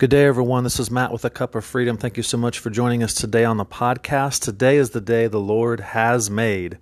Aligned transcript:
Good 0.00 0.08
day, 0.08 0.24
everyone. 0.24 0.64
This 0.64 0.80
is 0.80 0.90
Matt 0.90 1.12
with 1.12 1.26
a 1.26 1.28
Cup 1.28 1.54
of 1.54 1.62
Freedom. 1.62 1.98
Thank 1.98 2.16
you 2.16 2.22
so 2.22 2.38
much 2.38 2.58
for 2.58 2.70
joining 2.70 3.02
us 3.02 3.12
today 3.12 3.44
on 3.44 3.58
the 3.58 3.66
podcast. 3.66 4.40
Today 4.40 4.78
is 4.78 4.92
the 4.92 5.00
day 5.02 5.26
the 5.26 5.38
Lord 5.38 5.78
has 5.80 6.30
made, 6.30 6.78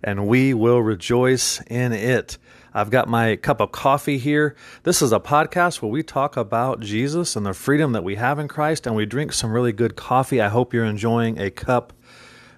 and 0.00 0.28
we 0.28 0.54
will 0.54 0.80
rejoice 0.80 1.60
in 1.62 1.92
it. 1.92 2.38
I've 2.72 2.88
got 2.90 3.08
my 3.08 3.34
cup 3.34 3.60
of 3.60 3.72
coffee 3.72 4.16
here. 4.16 4.54
This 4.84 5.02
is 5.02 5.10
a 5.10 5.18
podcast 5.18 5.82
where 5.82 5.90
we 5.90 6.04
talk 6.04 6.36
about 6.36 6.78
Jesus 6.78 7.34
and 7.34 7.44
the 7.44 7.52
freedom 7.52 7.90
that 7.94 8.04
we 8.04 8.14
have 8.14 8.38
in 8.38 8.46
Christ, 8.46 8.86
and 8.86 8.94
we 8.94 9.06
drink 9.06 9.32
some 9.32 9.50
really 9.50 9.72
good 9.72 9.96
coffee. 9.96 10.40
I 10.40 10.48
hope 10.48 10.72
you're 10.72 10.84
enjoying 10.84 11.40
a 11.40 11.50
cup 11.50 11.92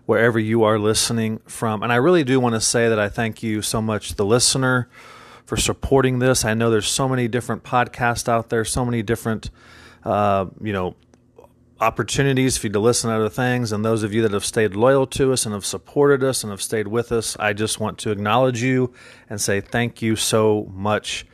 wherever 0.04 0.38
you 0.38 0.64
are 0.64 0.78
listening 0.78 1.38
from. 1.46 1.82
And 1.82 1.90
I 1.90 1.96
really 1.96 2.24
do 2.24 2.38
want 2.38 2.56
to 2.56 2.60
say 2.60 2.90
that 2.90 2.98
I 2.98 3.08
thank 3.08 3.42
you 3.42 3.62
so 3.62 3.80
much, 3.80 4.16
the 4.16 4.26
listener, 4.26 4.86
for 5.46 5.56
supporting 5.56 6.18
this. 6.18 6.44
I 6.44 6.52
know 6.52 6.70
there's 6.70 6.88
so 6.88 7.08
many 7.08 7.26
different 7.26 7.64
podcasts 7.64 8.28
out 8.28 8.50
there, 8.50 8.66
so 8.66 8.84
many 8.84 9.02
different 9.02 9.48
uh, 10.04 10.46
you 10.62 10.72
know, 10.72 10.94
opportunities 11.80 12.56
for 12.56 12.68
you 12.68 12.72
to 12.72 12.78
listen 12.78 13.10
to 13.10 13.16
other 13.16 13.28
things. 13.28 13.72
And 13.72 13.84
those 13.84 14.02
of 14.02 14.12
you 14.12 14.22
that 14.22 14.32
have 14.32 14.44
stayed 14.44 14.74
loyal 14.74 15.06
to 15.08 15.32
us 15.32 15.44
and 15.44 15.54
have 15.54 15.66
supported 15.66 16.22
us 16.22 16.42
and 16.42 16.50
have 16.50 16.62
stayed 16.62 16.88
with 16.88 17.12
us, 17.12 17.36
I 17.38 17.52
just 17.52 17.80
want 17.80 17.98
to 17.98 18.10
acknowledge 18.10 18.62
you 18.62 18.92
and 19.28 19.40
say 19.40 19.60
thank 19.60 20.02
you 20.02 20.16
so 20.16 20.70
much 20.72 21.26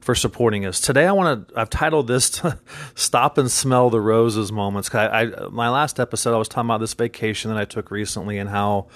for 0.00 0.14
supporting 0.16 0.66
us. 0.66 0.80
Today, 0.80 1.06
I 1.06 1.12
want 1.12 1.48
to. 1.48 1.58
I've 1.58 1.70
titled 1.70 2.08
this 2.08 2.42
"Stop 2.94 3.38
and 3.38 3.50
Smell 3.50 3.88
the 3.88 4.00
Roses" 4.00 4.50
moments. 4.50 4.92
I, 4.92 5.06
I, 5.06 5.48
my 5.48 5.68
last 5.68 6.00
episode, 6.00 6.34
I 6.34 6.38
was 6.38 6.48
talking 6.48 6.68
about 6.68 6.80
this 6.80 6.94
vacation 6.94 7.50
that 7.52 7.58
I 7.58 7.64
took 7.64 7.90
recently 7.90 8.38
and 8.38 8.50
how 8.50 8.88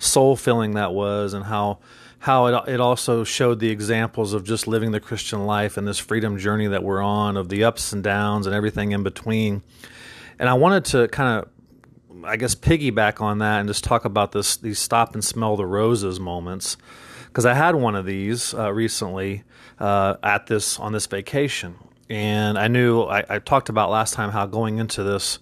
soul 0.00 0.34
filling 0.34 0.74
that 0.74 0.92
was, 0.92 1.32
and 1.32 1.44
how 1.44 1.78
how 2.18 2.46
it, 2.46 2.68
it 2.74 2.80
also 2.80 3.22
showed 3.24 3.60
the 3.60 3.70
examples 3.70 4.34
of 4.34 4.44
just 4.44 4.66
living 4.66 4.90
the 4.90 5.00
Christian 5.00 5.46
life 5.46 5.76
and 5.76 5.86
this 5.86 5.98
freedom 5.98 6.36
journey 6.36 6.66
that 6.66 6.82
we're 6.82 7.00
on, 7.00 7.36
of 7.36 7.48
the 7.48 7.62
ups 7.62 7.92
and 7.92 8.02
downs 8.02 8.46
and 8.46 8.54
everything 8.54 8.90
in 8.90 9.02
between. 9.02 9.62
And 10.38 10.48
I 10.48 10.54
wanted 10.54 10.84
to 10.86 11.08
kind 11.08 11.38
of, 11.38 12.24
I 12.24 12.36
guess, 12.36 12.54
piggyback 12.54 13.20
on 13.20 13.38
that 13.38 13.60
and 13.60 13.68
just 13.68 13.84
talk 13.84 14.04
about 14.04 14.32
this 14.32 14.56
these 14.56 14.78
stop 14.78 15.14
and 15.14 15.24
smell 15.24 15.56
the 15.56 15.66
roses 15.66 16.18
moments, 16.18 16.76
because 17.28 17.46
I 17.46 17.54
had 17.54 17.74
one 17.74 17.94
of 17.94 18.04
these 18.04 18.52
uh, 18.54 18.72
recently 18.72 19.44
uh, 19.78 20.16
at 20.22 20.46
this 20.46 20.78
on 20.78 20.92
this 20.92 21.06
vacation, 21.06 21.76
and 22.10 22.58
I 22.58 22.68
knew 22.68 23.02
I, 23.02 23.24
I 23.28 23.38
talked 23.38 23.68
about 23.68 23.90
last 23.90 24.14
time 24.14 24.30
how 24.30 24.46
going 24.46 24.78
into 24.78 25.02
this 25.02 25.38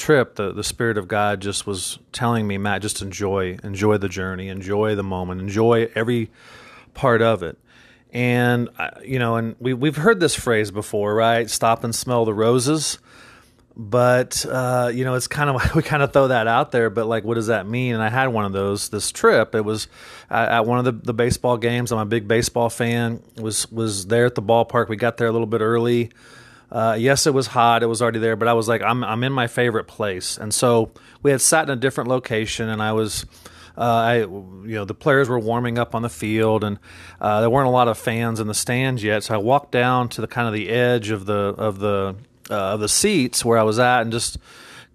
trip, 0.00 0.34
the, 0.34 0.52
the 0.52 0.64
Spirit 0.64 0.98
of 0.98 1.06
God 1.06 1.40
just 1.40 1.66
was 1.66 1.98
telling 2.10 2.46
me, 2.46 2.58
Matt, 2.58 2.82
just 2.82 3.02
enjoy, 3.02 3.58
enjoy 3.62 3.98
the 3.98 4.08
journey, 4.08 4.48
enjoy 4.48 4.94
the 4.94 5.02
moment, 5.02 5.40
enjoy 5.40 5.88
every 5.94 6.30
part 6.94 7.22
of 7.22 7.42
it. 7.42 7.58
And, 8.12 8.70
you 9.04 9.18
know, 9.20 9.36
and 9.36 9.54
we, 9.60 9.74
we've 9.74 9.96
heard 9.96 10.18
this 10.18 10.34
phrase 10.34 10.70
before, 10.70 11.14
right? 11.14 11.48
Stop 11.48 11.84
and 11.84 11.94
smell 11.94 12.24
the 12.24 12.34
roses. 12.34 12.98
But, 13.76 14.44
uh, 14.46 14.90
you 14.92 15.04
know, 15.04 15.14
it's 15.14 15.28
kind 15.28 15.48
of, 15.48 15.74
we 15.76 15.82
kind 15.82 16.02
of 16.02 16.12
throw 16.12 16.28
that 16.28 16.48
out 16.48 16.72
there, 16.72 16.90
but 16.90 17.06
like, 17.06 17.22
what 17.22 17.34
does 17.34 17.46
that 17.46 17.68
mean? 17.68 17.94
And 17.94 18.02
I 18.02 18.08
had 18.08 18.28
one 18.28 18.44
of 18.44 18.52
those 18.52 18.88
this 18.88 19.12
trip. 19.12 19.54
It 19.54 19.64
was 19.64 19.86
at 20.28 20.66
one 20.66 20.78
of 20.78 20.84
the, 20.84 20.92
the 20.92 21.14
baseball 21.14 21.56
games. 21.56 21.92
I'm 21.92 21.98
a 21.98 22.04
big 22.06 22.26
baseball 22.26 22.68
fan. 22.68 23.22
was, 23.36 23.70
was 23.70 24.06
there 24.06 24.26
at 24.26 24.34
the 24.34 24.42
ballpark. 24.42 24.88
We 24.88 24.96
got 24.96 25.18
there 25.18 25.28
a 25.28 25.32
little 25.32 25.46
bit 25.46 25.60
early. 25.60 26.10
Uh, 26.70 26.96
yes, 26.98 27.26
it 27.26 27.34
was 27.34 27.48
hot. 27.48 27.82
It 27.82 27.86
was 27.86 28.00
already 28.00 28.20
there, 28.20 28.36
but 28.36 28.48
I 28.48 28.52
was 28.52 28.68
like, 28.68 28.82
I'm 28.82 29.02
I'm 29.02 29.24
in 29.24 29.32
my 29.32 29.46
favorite 29.46 29.88
place, 29.88 30.38
and 30.38 30.54
so 30.54 30.92
we 31.22 31.30
had 31.30 31.40
sat 31.40 31.64
in 31.64 31.70
a 31.70 31.76
different 31.76 32.08
location, 32.08 32.68
and 32.68 32.82
I 32.82 32.92
was. 32.92 33.26
Uh, 33.78 33.82
I, 33.82 34.16
you 34.18 34.60
know, 34.74 34.84
the 34.84 34.94
players 34.94 35.28
were 35.28 35.38
warming 35.38 35.78
up 35.78 35.94
on 35.94 36.02
the 36.02 36.10
field, 36.10 36.64
and 36.64 36.78
uh, 37.18 37.40
there 37.40 37.48
weren't 37.48 37.68
a 37.68 37.70
lot 37.70 37.88
of 37.88 37.96
fans 37.96 38.38
in 38.38 38.46
the 38.46 38.52
stands 38.52 39.02
yet. 39.02 39.22
So 39.22 39.34
I 39.34 39.38
walked 39.38 39.72
down 39.72 40.08
to 40.10 40.20
the 40.20 40.26
kind 40.26 40.46
of 40.46 40.52
the 40.52 40.68
edge 40.68 41.08
of 41.10 41.24
the 41.24 41.54
of 41.56 41.78
the 41.78 42.16
uh, 42.50 42.74
of 42.74 42.80
the 42.80 42.88
seats 42.88 43.42
where 43.42 43.58
I 43.58 43.62
was 43.62 43.78
at, 43.78 44.02
and 44.02 44.12
just 44.12 44.36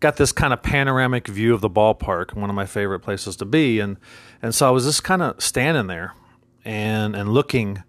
got 0.01 0.17
this 0.17 0.31
kind 0.31 0.53
of 0.53 0.61
panoramic 0.61 1.27
view 1.27 1.53
of 1.55 1.61
the 1.61 1.69
ballpark, 1.69 2.35
one 2.35 2.50
of 2.50 2.55
my 2.55 2.66
favorite 2.67 3.00
places 3.00 3.38
to 3.38 3.45
be. 3.45 3.79
And 3.79 3.97
and 4.41 4.53
so 4.53 4.67
I 4.67 4.71
was 4.71 4.83
just 4.83 5.03
kind 5.03 5.23
of 5.23 5.41
standing 5.41 5.88
there 5.88 6.13
and 6.63 7.16
and 7.16 7.29
looking 7.29 7.81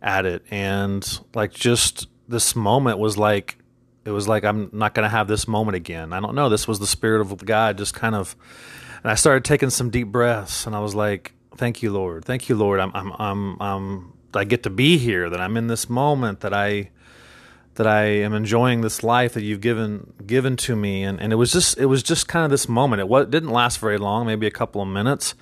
at 0.00 0.24
it, 0.26 0.44
and 0.50 1.20
like 1.34 1.52
just 1.52 2.06
this 2.34 2.56
moment 2.56 2.98
was 2.98 3.16
like 3.16 3.56
it 4.04 4.10
was 4.10 4.28
like 4.28 4.44
I'm 4.44 4.68
not 4.72 4.92
going 4.92 5.04
to 5.04 5.08
have 5.08 5.28
this 5.28 5.48
moment 5.48 5.76
again. 5.76 6.12
I 6.12 6.20
don't 6.20 6.34
know. 6.34 6.48
This 6.48 6.68
was 6.68 6.78
the 6.78 6.86
spirit 6.86 7.20
of 7.22 7.44
God 7.44 7.78
just 7.78 7.94
kind 7.94 8.14
of 8.14 8.36
and 9.02 9.10
I 9.10 9.14
started 9.14 9.44
taking 9.44 9.70
some 9.70 9.90
deep 9.90 10.08
breaths 10.08 10.66
and 10.66 10.74
I 10.74 10.80
was 10.80 10.94
like, 10.94 11.32
"Thank 11.56 11.82
you, 11.82 11.92
Lord. 11.92 12.24
Thank 12.24 12.48
you, 12.48 12.56
Lord. 12.56 12.80
I'm 12.80 12.90
I'm 12.94 13.12
I'm, 13.18 13.62
I'm 13.62 14.12
I 14.34 14.44
get 14.44 14.64
to 14.64 14.70
be 14.70 14.98
here 14.98 15.30
that 15.30 15.40
I'm 15.40 15.56
in 15.56 15.68
this 15.68 15.88
moment 15.88 16.40
that 16.40 16.52
I 16.52 16.90
that 17.76 17.86
I 17.86 18.04
am 18.04 18.34
enjoying 18.34 18.82
this 18.82 19.02
life 19.02 19.34
that 19.34 19.42
you've 19.42 19.60
given 19.60 20.12
given 20.26 20.56
to 20.58 20.76
me 20.76 21.02
and, 21.04 21.20
and 21.20 21.32
it 21.32 21.36
was 21.36 21.52
just 21.52 21.78
it 21.78 21.86
was 21.86 22.02
just 22.02 22.28
kind 22.28 22.44
of 22.44 22.50
this 22.50 22.68
moment. 22.68 23.00
It, 23.00 23.08
was, 23.08 23.24
it 23.24 23.30
didn't 23.30 23.50
last 23.50 23.78
very 23.78 23.98
long, 23.98 24.26
maybe 24.26 24.46
a 24.46 24.50
couple 24.50 24.82
of 24.82 24.88
minutes 24.88 25.34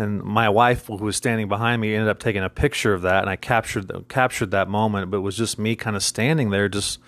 and 0.00 0.22
my 0.22 0.48
wife, 0.48 0.86
who 0.86 0.96
was 0.96 1.16
standing 1.16 1.48
behind 1.48 1.80
me, 1.80 1.94
ended 1.94 2.08
up 2.08 2.18
taking 2.18 2.42
a 2.42 2.48
picture 2.48 2.94
of 2.94 3.02
that, 3.02 3.20
and 3.20 3.30
I 3.30 3.36
captured 3.36 3.92
captured 4.08 4.52
that 4.52 4.68
moment. 4.68 5.10
But 5.10 5.18
it 5.18 5.20
was 5.20 5.36
just 5.36 5.58
me 5.58 5.76
kind 5.76 5.94
of 5.94 6.02
standing 6.02 6.50
there, 6.50 6.68
just 6.68 6.98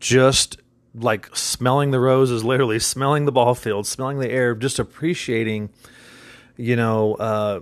just 0.00 0.58
like 0.94 1.34
smelling 1.34 1.90
the 1.90 2.00
roses, 2.00 2.44
literally 2.44 2.78
smelling 2.78 3.24
the 3.24 3.32
ball 3.32 3.54
field, 3.54 3.86
smelling 3.86 4.18
the 4.18 4.30
air, 4.30 4.54
just 4.54 4.78
appreciating, 4.78 5.70
you 6.56 6.76
know, 6.76 7.14
uh, 7.14 7.60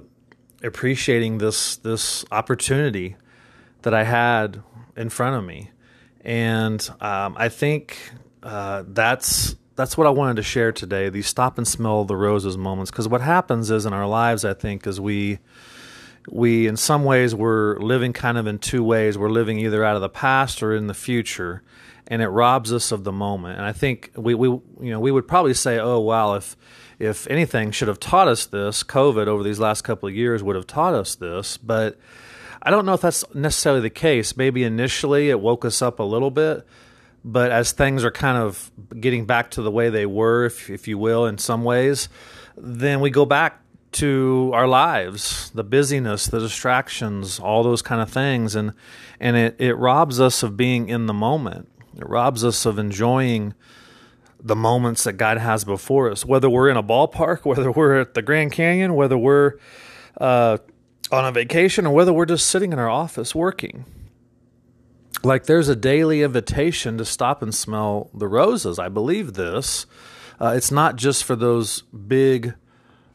appreciating 0.62 1.38
this 1.38 1.76
this 1.76 2.24
opportunity 2.32 3.16
that 3.82 3.92
I 3.92 4.04
had 4.04 4.62
in 4.96 5.10
front 5.10 5.36
of 5.36 5.44
me, 5.44 5.70
and 6.22 6.88
um, 7.00 7.34
I 7.36 7.48
think 7.50 7.98
uh, 8.42 8.84
that's 8.88 9.54
that's 9.82 9.98
what 9.98 10.06
I 10.06 10.10
wanted 10.10 10.36
to 10.36 10.44
share 10.44 10.70
today. 10.70 11.08
These 11.08 11.26
stop 11.26 11.58
and 11.58 11.66
smell 11.66 12.04
the 12.04 12.14
roses 12.14 12.56
moments, 12.56 12.92
because 12.92 13.08
what 13.08 13.20
happens 13.20 13.68
is 13.68 13.84
in 13.84 13.92
our 13.92 14.06
lives, 14.06 14.44
I 14.44 14.54
think, 14.54 14.86
is 14.86 15.00
we 15.00 15.40
we 16.30 16.68
in 16.68 16.76
some 16.76 17.02
ways 17.02 17.34
we're 17.34 17.80
living 17.80 18.12
kind 18.12 18.38
of 18.38 18.46
in 18.46 18.60
two 18.60 18.84
ways. 18.84 19.18
We're 19.18 19.28
living 19.28 19.58
either 19.58 19.84
out 19.84 19.96
of 19.96 20.00
the 20.00 20.08
past 20.08 20.62
or 20.62 20.72
in 20.72 20.86
the 20.86 20.94
future, 20.94 21.64
and 22.06 22.22
it 22.22 22.28
robs 22.28 22.72
us 22.72 22.92
of 22.92 23.02
the 23.02 23.10
moment. 23.10 23.58
And 23.58 23.66
I 23.66 23.72
think 23.72 24.12
we 24.14 24.36
we 24.36 24.46
you 24.46 24.62
know 24.92 25.00
we 25.00 25.10
would 25.10 25.26
probably 25.26 25.52
say, 25.52 25.80
oh 25.80 25.98
wow, 25.98 26.34
if 26.34 26.56
if 27.00 27.26
anything 27.26 27.72
should 27.72 27.88
have 27.88 27.98
taught 27.98 28.28
us 28.28 28.46
this, 28.46 28.84
COVID 28.84 29.26
over 29.26 29.42
these 29.42 29.58
last 29.58 29.82
couple 29.82 30.08
of 30.08 30.14
years 30.14 30.44
would 30.44 30.54
have 30.54 30.68
taught 30.68 30.94
us 30.94 31.16
this, 31.16 31.56
but. 31.56 31.98
I 32.64 32.70
don't 32.70 32.86
know 32.86 32.94
if 32.94 33.00
that's 33.00 33.24
necessarily 33.34 33.80
the 33.80 33.90
case. 33.90 34.36
Maybe 34.36 34.62
initially 34.62 35.30
it 35.30 35.40
woke 35.40 35.64
us 35.64 35.82
up 35.82 35.98
a 35.98 36.04
little 36.04 36.30
bit, 36.30 36.64
but 37.24 37.52
as 37.52 37.72
things 37.72 38.04
are 38.04 38.10
kind 38.10 38.36
of 38.36 38.70
getting 38.98 39.26
back 39.26 39.50
to 39.52 39.62
the 39.62 39.70
way 39.70 39.90
they 39.90 40.06
were, 40.06 40.44
if, 40.44 40.68
if 40.68 40.88
you 40.88 40.98
will, 40.98 41.26
in 41.26 41.38
some 41.38 41.62
ways, 41.62 42.08
then 42.56 43.00
we 43.00 43.10
go 43.10 43.24
back 43.24 43.60
to 43.92 44.50
our 44.54 44.66
lives, 44.66 45.50
the 45.50 45.62
busyness, 45.62 46.26
the 46.26 46.40
distractions, 46.40 47.38
all 47.38 47.62
those 47.62 47.82
kind 47.82 48.00
of 48.00 48.10
things, 48.10 48.54
and 48.54 48.72
and 49.20 49.36
it, 49.36 49.56
it 49.58 49.74
robs 49.74 50.18
us 50.18 50.42
of 50.42 50.56
being 50.56 50.88
in 50.88 51.06
the 51.06 51.12
moment. 51.12 51.68
It 51.96 52.08
robs 52.08 52.42
us 52.42 52.64
of 52.66 52.78
enjoying 52.78 53.54
the 54.40 54.56
moments 54.56 55.04
that 55.04 55.12
God 55.12 55.38
has 55.38 55.64
before 55.64 56.10
us, 56.10 56.24
whether 56.24 56.50
we're 56.50 56.68
in 56.68 56.76
a 56.76 56.82
ballpark, 56.82 57.40
whether 57.44 57.70
we're 57.70 58.00
at 58.00 58.14
the 58.14 58.22
Grand 58.22 58.52
Canyon, 58.52 58.94
whether 58.94 59.16
we're 59.16 59.54
uh, 60.20 60.58
on 61.12 61.24
a 61.26 61.30
vacation, 61.30 61.86
or 61.86 61.94
whether 61.94 62.12
we're 62.12 62.26
just 62.26 62.46
sitting 62.46 62.72
in 62.72 62.78
our 62.78 62.90
office 62.90 63.34
working 63.34 63.84
like 65.24 65.46
there's 65.46 65.68
a 65.68 65.76
daily 65.76 66.22
invitation 66.22 66.98
to 66.98 67.04
stop 67.04 67.42
and 67.42 67.54
smell 67.54 68.10
the 68.14 68.28
roses. 68.28 68.78
I 68.78 68.88
believe 68.88 69.34
this. 69.34 69.86
Uh, 70.40 70.54
it's 70.56 70.70
not 70.70 70.96
just 70.96 71.24
for 71.24 71.36
those 71.36 71.82
big 71.82 72.54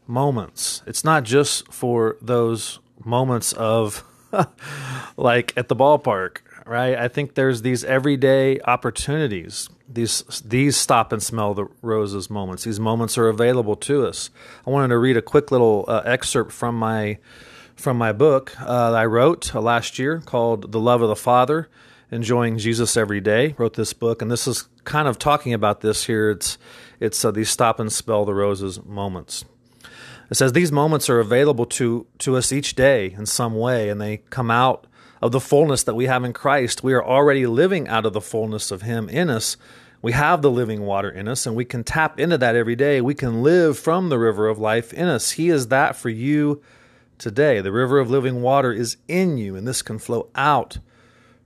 moments. 0.07 0.81
It's 0.87 1.03
not 1.03 1.23
just 1.23 1.71
for 1.71 2.17
those 2.21 2.79
moments 3.03 3.53
of 3.53 4.03
like 5.17 5.53
at 5.57 5.67
the 5.67 5.75
ballpark, 5.75 6.37
right? 6.65 6.97
I 6.97 7.07
think 7.07 7.35
there's 7.35 7.61
these 7.61 7.83
everyday 7.83 8.59
opportunities. 8.61 9.69
These 9.89 10.41
these 10.45 10.75
stop 10.75 11.11
and 11.11 11.21
smell 11.21 11.53
the 11.53 11.67
roses 11.81 12.29
moments. 12.29 12.63
These 12.63 12.79
moments 12.79 13.17
are 13.17 13.27
available 13.27 13.75
to 13.77 14.05
us. 14.05 14.29
I 14.65 14.69
wanted 14.69 14.89
to 14.89 14.97
read 14.97 15.17
a 15.17 15.21
quick 15.21 15.51
little 15.51 15.85
uh, 15.87 16.01
excerpt 16.05 16.51
from 16.51 16.75
my 16.75 17.17
from 17.75 17.97
my 17.97 18.11
book 18.11 18.59
uh, 18.59 18.91
I 18.91 19.05
wrote 19.05 19.53
uh, 19.53 19.61
last 19.61 19.99
year 19.99 20.21
called 20.25 20.71
"The 20.71 20.79
Love 20.79 21.01
of 21.01 21.09
the 21.09 21.15
Father." 21.15 21.69
Enjoying 22.11 22.57
Jesus 22.57 22.95
every 22.95 23.21
day. 23.21 23.55
Wrote 23.57 23.75
this 23.75 23.93
book, 23.93 24.21
and 24.21 24.31
this 24.31 24.47
is 24.47 24.67
kind 24.83 25.07
of 25.07 25.19
talking 25.19 25.53
about 25.53 25.81
this 25.81 26.05
here. 26.05 26.31
It's 26.31 26.57
it's 26.99 27.23
uh, 27.23 27.31
these 27.31 27.49
stop 27.49 27.79
and 27.79 27.91
spell 27.91 28.25
the 28.25 28.33
roses 28.33 28.83
moments. 28.83 29.45
It 30.29 30.35
says 30.35 30.53
these 30.53 30.71
moments 30.71 31.09
are 31.09 31.19
available 31.19 31.65
to 31.65 32.05
to 32.19 32.35
us 32.35 32.51
each 32.51 32.75
day 32.75 33.13
in 33.17 33.25
some 33.25 33.55
way, 33.55 33.89
and 33.89 33.99
they 33.99 34.17
come 34.29 34.51
out 34.51 34.87
of 35.21 35.31
the 35.31 35.39
fullness 35.39 35.83
that 35.83 35.95
we 35.95 36.05
have 36.05 36.23
in 36.23 36.33
Christ. 36.33 36.83
We 36.83 36.93
are 36.93 37.03
already 37.03 37.45
living 37.45 37.87
out 37.87 38.05
of 38.05 38.13
the 38.13 38.21
fullness 38.21 38.71
of 38.71 38.83
Him 38.83 39.09
in 39.09 39.29
us. 39.29 39.57
We 40.01 40.11
have 40.11 40.43
the 40.43 40.51
living 40.51 40.81
water 40.81 41.09
in 41.09 41.27
us, 41.27 41.45
and 41.45 41.55
we 41.55 41.65
can 41.65 41.83
tap 41.83 42.19
into 42.19 42.37
that 42.37 42.55
every 42.55 42.75
day. 42.75 43.01
We 43.01 43.15
can 43.15 43.41
live 43.41 43.79
from 43.79 44.09
the 44.09 44.19
river 44.19 44.47
of 44.47 44.59
life 44.59 44.93
in 44.93 45.07
us. 45.07 45.31
He 45.31 45.49
is 45.49 45.69
that 45.69 45.95
for 45.95 46.09
you 46.09 46.61
today. 47.17 47.61
The 47.61 47.71
river 47.71 47.97
of 47.97 48.11
living 48.11 48.43
water 48.43 48.71
is 48.71 48.97
in 49.07 49.37
you, 49.37 49.55
and 49.55 49.67
this 49.67 49.81
can 49.81 49.97
flow 49.97 50.29
out 50.35 50.77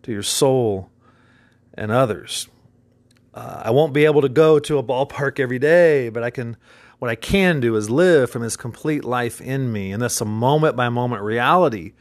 to 0.03 0.11
your 0.11 0.23
soul 0.23 0.89
and 1.73 1.91
others. 1.91 2.47
Uh, 3.33 3.61
I 3.65 3.71
won't 3.71 3.93
be 3.93 4.05
able 4.05 4.21
to 4.21 4.29
go 4.29 4.59
to 4.59 4.77
a 4.77 4.83
ballpark 4.83 5.39
every 5.39 5.59
day, 5.59 6.09
but 6.09 6.23
I 6.23 6.29
can. 6.29 6.57
What 6.99 7.09
I 7.09 7.15
can 7.15 7.61
do 7.61 7.75
is 7.77 7.89
live 7.89 8.29
from 8.29 8.43
His 8.43 8.55
complete 8.55 9.03
life 9.03 9.41
in 9.41 9.71
me, 9.71 9.91
and 9.91 9.99
that's 9.99 10.21
a 10.21 10.25
moment 10.25 10.75
by 10.75 10.87
moment 10.89 11.23
reality 11.23 11.93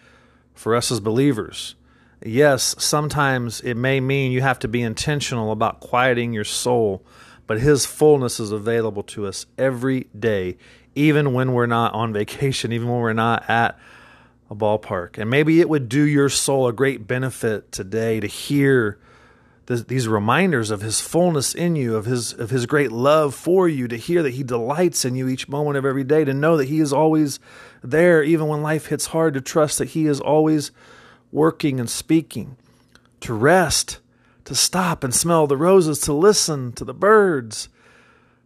for 0.53 0.77
us 0.77 0.93
as 0.93 1.01
believers. 1.01 1.75
Yes, 2.23 2.75
sometimes 2.79 3.63
it 3.63 3.79
may 3.79 4.01
mean 4.01 4.31
you 4.31 4.43
have 4.43 4.59
to 4.59 4.69
be 4.69 4.83
intentional 4.83 5.53
about 5.53 5.81
quieting 5.81 6.35
your 6.35 6.45
soul, 6.45 7.03
but 7.47 7.61
His 7.61 7.87
fullness 7.87 8.39
is 8.39 8.53
available 8.53 9.03
to 9.05 9.27
us 9.27 9.47
every 9.57 10.09
day, 10.19 10.59
even 10.95 11.33
when 11.33 11.55
we're 11.55 11.65
not 11.65 11.95
on 11.95 12.13
vacation, 12.13 12.71
even 12.71 12.89
when 12.89 13.01
we're 13.01 13.15
not 13.15 13.49
at 13.49 13.79
a 14.51 14.55
ballpark. 14.55 15.17
And 15.17 15.31
maybe 15.31 15.61
it 15.61 15.69
would 15.69 15.89
do 15.89 16.03
your 16.03 16.29
soul 16.29 16.67
a 16.67 16.73
great 16.73 17.07
benefit 17.07 17.71
today 17.71 18.21
to 18.21 18.27
hear 18.27 18.99
these 19.67 20.09
reminders 20.09 20.73
of 20.73 20.81
his 20.81 21.01
fullness 21.01 21.55
in 21.55 21.77
you, 21.77 21.95
of 21.95 22.05
his 22.05 22.33
of 22.33 22.51
his 22.51 22.67
great 22.67 22.91
love 22.91 23.37
for 23.37 23.69
you, 23.69 23.87
to 23.87 23.97
hear 23.97 24.21
that 24.21 24.35
he 24.35 24.43
delights 24.43 25.05
in 25.05 25.15
you 25.15 25.29
each 25.29 25.49
moment 25.49 25.77
of 25.77 25.85
every 25.85 26.03
day, 26.03 26.25
to 26.25 26.35
know 26.35 26.57
that 26.57 26.69
he 26.69 26.81
is 26.81 26.93
always 26.93 27.39
there 27.81 28.21
even 28.21 28.49
when 28.49 28.63
life 28.63 28.87
hits 28.87 29.07
hard, 29.07 29.35
to 29.35 29.41
trust 29.41 29.79
that 29.79 29.91
he 29.91 30.07
is 30.07 30.21
always 30.21 30.73
working 31.31 31.79
and 31.79 31.89
speaking, 31.89 32.57
to 33.21 33.33
rest, 33.33 34.01
to 34.45 34.57
stop 34.57 35.05
and 35.05 35.15
smell 35.15 35.47
the 35.47 35.57
roses, 35.57 36.01
to 36.01 36.13
listen 36.13 36.73
to 36.73 36.85
the 36.85 36.93
birds, 36.93 37.69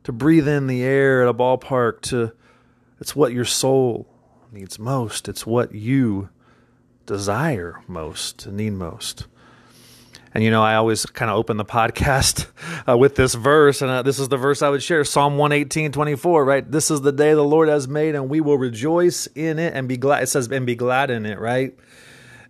to 0.03 0.13
breathe 0.13 0.47
in 0.47 0.67
the 0.67 0.83
air 0.83 1.23
at 1.23 1.29
a 1.29 1.33
ballpark, 1.33 2.03
to 2.03 2.33
it's 3.01 3.17
what 3.17 3.33
your 3.33 3.47
soul 3.47 4.07
needs 4.55 4.79
most. 4.79 5.29
It's 5.29 5.45
what 5.45 5.75
you 5.75 6.29
desire 7.07 7.83
most 7.89 8.47
need 8.47 8.71
most. 8.71 9.27
And 10.33 10.43
you 10.43 10.51
know, 10.51 10.63
I 10.63 10.77
always 10.77 11.07
kind 11.07 11.31
of 11.31 11.37
open 11.37 11.57
the 11.57 11.65
podcast 11.65 12.47
uh, 12.89 12.97
with 12.97 13.17
this 13.17 13.35
verse, 13.35 13.83
and 13.83 13.91
uh, 13.91 14.03
this 14.03 14.19
is 14.19 14.29
the 14.29 14.37
verse 14.37 14.63
I 14.63 14.69
would 14.69 14.83
share 14.83 15.05
Psalm 15.05 15.39
118, 15.39 15.93
24, 15.93 16.45
right? 16.45 16.71
This 16.71 16.91
is 16.91 17.01
the 17.03 17.13
day 17.13 17.35
the 17.35 17.45
Lord 17.45 17.69
has 17.69 17.89
made, 17.89 18.15
and 18.15 18.29
we 18.29 18.41
will 18.41 18.57
rejoice 18.57 19.27
in 19.29 19.59
it 19.59 19.75
and 19.75 19.89
be 19.89 19.97
glad. 19.97 20.23
It 20.23 20.29
says, 20.29 20.49
and 20.51 20.67
be 20.67 20.77
glad 20.77 21.11
in 21.11 21.27
it, 21.27 21.39
right? 21.39 21.77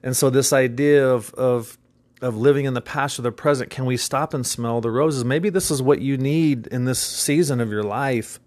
And 0.02 0.16
so, 0.16 0.30
this 0.30 0.52
idea 0.52 1.08
of, 1.08 1.32
of, 1.34 1.78
of 2.20 2.36
living 2.36 2.66
in 2.66 2.74
the 2.74 2.82
past 2.82 3.18
or 3.18 3.22
the 3.22 3.32
present, 3.32 3.70
can 3.70 3.86
we 3.86 3.96
stop 3.96 4.34
and 4.34 4.46
smell 4.46 4.80
the 4.80 4.90
roses? 4.90 5.24
Maybe 5.24 5.48
this 5.50 5.70
is 5.70 5.80
what 5.80 6.00
you 6.00 6.18
need 6.18 6.66
in 6.68 6.84
this 6.84 6.98
season 6.98 7.60
of 7.60 7.70
your 7.70 7.82
life. 7.82 8.40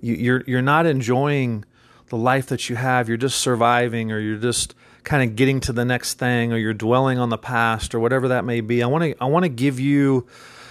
You, 0.00 0.14
you're, 0.14 0.44
you're 0.46 0.62
not 0.62 0.86
enjoying 0.86 1.64
the 2.10 2.16
life 2.16 2.46
that 2.46 2.68
you 2.68 2.76
have, 2.76 3.08
you're 3.08 3.16
just 3.16 3.40
surviving 3.40 4.12
or 4.12 4.18
you're 4.18 4.36
just 4.36 4.74
kind 5.04 5.22
of 5.28 5.36
getting 5.36 5.60
to 5.60 5.72
the 5.72 5.84
next 5.84 6.14
thing 6.14 6.52
or 6.52 6.56
you're 6.56 6.74
dwelling 6.74 7.18
on 7.18 7.30
the 7.30 7.38
past 7.38 7.94
or 7.94 8.00
whatever 8.00 8.28
that 8.28 8.44
may 8.44 8.60
be. 8.60 8.82
I 8.82 8.86
want 8.86 9.04
to 9.04 9.16
I 9.20 9.26
want 9.26 9.44
to 9.44 9.48
give 9.48 9.80
you 9.80 10.26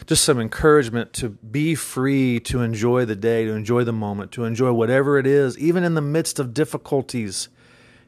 just 0.05 0.23
some 0.23 0.39
encouragement 0.39 1.13
to 1.13 1.29
be 1.29 1.75
free 1.75 2.39
to 2.41 2.61
enjoy 2.61 3.05
the 3.05 3.15
day, 3.15 3.45
to 3.45 3.51
enjoy 3.51 3.83
the 3.83 3.93
moment, 3.93 4.31
to 4.33 4.43
enjoy 4.43 4.71
whatever 4.73 5.17
it 5.17 5.25
is, 5.25 5.57
even 5.57 5.83
in 5.83 5.93
the 5.95 6.01
midst 6.01 6.39
of 6.39 6.53
difficulties, 6.53 7.47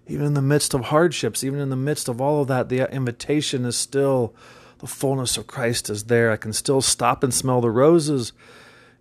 even 0.07 0.25
in 0.25 0.33
the 0.33 0.41
midst 0.41 0.73
of 0.73 0.85
hardships, 0.85 1.43
even 1.43 1.59
in 1.59 1.69
the 1.69 1.75
midst 1.75 2.09
of 2.09 2.19
all 2.19 2.41
of 2.41 2.47
that, 2.49 2.69
the 2.69 2.91
invitation 2.93 3.65
is 3.65 3.77
still 3.77 4.35
the 4.79 4.87
fullness 4.87 5.37
of 5.37 5.47
Christ 5.47 5.89
is 5.89 6.05
there. 6.05 6.31
I 6.31 6.37
can 6.37 6.53
still 6.53 6.81
stop 6.81 7.23
and 7.23 7.33
smell 7.33 7.61
the 7.61 7.69
roses 7.69 8.33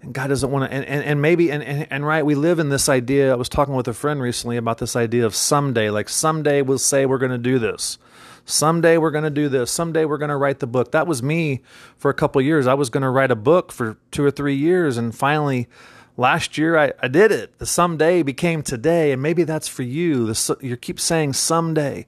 and 0.03 0.15
God 0.15 0.29
doesn't 0.29 0.51
want 0.51 0.71
to, 0.71 0.75
and, 0.75 0.85
and, 0.85 1.05
and 1.05 1.23
maybe, 1.23 1.51
and, 1.51 1.63
and, 1.63 1.87
and 1.91 2.07
right, 2.07 2.25
we 2.25 2.35
live 2.35 2.59
in 2.59 2.71
this 2.71 2.89
idea. 2.89 3.33
I 3.33 3.37
was 3.37 3.49
talking 3.49 3.75
with 3.75 3.89
a 3.89 3.95
friend 3.95 4.21
recently 4.21 4.57
about 4.57 4.79
this 4.79 4.97
idea 4.97 5.27
of 5.27 5.35
someday, 5.35 5.91
like 5.91 6.09
someday 6.09 6.63
we'll 6.63 6.79
say 6.79 7.07
we're 7.07 7.19
going 7.19 7.33
to 7.33 7.39
do 7.39 7.59
this. 7.59 7.99
Someday 8.47 8.97
we're 8.97 9.11
going 9.11 9.25
to 9.25 9.31
do 9.31 9.49
this. 9.49 9.71
Someday 9.71 10.05
we're 10.05 10.19
going 10.19 10.31
to 10.31 10.37
write 10.37 10.59
the 10.59 10.67
book. 10.67 10.93
That 10.93 11.07
was 11.07 11.23
me 11.23 11.61
for 11.97 12.11
a 12.11 12.15
couple 12.15 12.41
years. 12.41 12.67
I 12.67 12.75
was 12.75 12.91
going 12.91 13.03
to 13.03 13.11
write 13.11 13.31
a 13.31 13.37
book 13.37 13.71
for 13.71 13.97
two 14.11 14.25
or 14.25 14.31
three 14.31 14.57
years. 14.57 14.97
And 14.97 15.15
finally, 15.15 15.69
last 16.17 16.59
year 16.59 16.77
I, 16.77 16.93
I 17.01 17.09
did 17.09 17.31
it. 17.31 17.59
The 17.59 17.67
someday 17.67 18.23
became 18.23 18.63
today. 18.63 19.13
And 19.13 19.23
maybe 19.23 19.45
that's 19.45 19.69
for 19.69 19.83
you. 19.83 20.27
The, 20.27 20.57
you 20.61 20.77
keep 20.77 20.99
saying 20.99 21.35
someday, 21.35 22.07